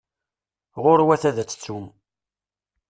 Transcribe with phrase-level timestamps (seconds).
[0.83, 1.85] Ɣuṛwet ad aɣ-tettum!